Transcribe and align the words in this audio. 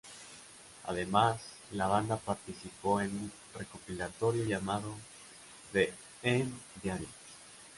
Además, 0.85 1.39
la 1.73 1.85
banda 1.85 2.17
participó 2.17 3.01
en 3.01 3.11
un 3.11 3.31
recopilatorio 3.53 4.43
llamado 4.45 4.95
The 5.73 5.93
Emo 6.23 6.57
Diaries. 6.81 7.09